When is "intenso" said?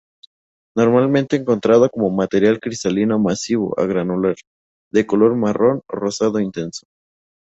6.39-6.87